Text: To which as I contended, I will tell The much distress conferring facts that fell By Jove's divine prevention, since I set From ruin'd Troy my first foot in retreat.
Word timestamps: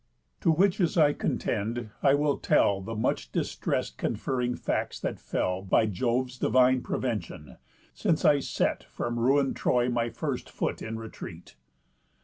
To 0.39 0.49
which 0.49 0.81
as 0.81 0.97
I 0.97 1.13
contended, 1.13 1.91
I 2.01 2.15
will 2.15 2.39
tell 2.39 2.81
The 2.81 2.95
much 2.95 3.31
distress 3.31 3.91
conferring 3.91 4.55
facts 4.55 4.99
that 4.99 5.19
fell 5.19 5.61
By 5.61 5.85
Jove's 5.85 6.39
divine 6.39 6.81
prevention, 6.81 7.57
since 7.93 8.25
I 8.25 8.39
set 8.39 8.83
From 8.85 9.19
ruin'd 9.19 9.55
Troy 9.57 9.89
my 9.89 10.09
first 10.09 10.49
foot 10.49 10.81
in 10.81 10.97
retreat. 10.97 11.55